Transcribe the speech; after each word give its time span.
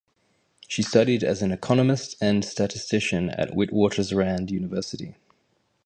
She 0.67 0.81
studied 0.81 1.23
as 1.23 1.43
an 1.43 1.51
economist 1.51 2.15
and 2.19 2.43
statistician 2.43 3.29
at 3.29 3.51
Witwatersrand 3.51 4.49
University. 4.49 5.13